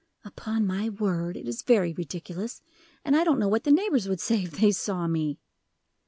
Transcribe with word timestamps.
"Upon 0.25 0.65
my 0.65 0.89
word, 0.89 1.37
it 1.37 1.47
is 1.47 1.61
very 1.61 1.93
ridiculous, 1.93 2.63
and 3.05 3.15
I 3.15 3.23
don't 3.23 3.37
know 3.37 3.47
what 3.47 3.65
the 3.65 3.71
neighbors 3.71 4.09
would 4.09 4.19
say 4.19 4.41
if 4.45 4.53
they 4.59 4.71
saw 4.71 5.05
me." 5.05 5.37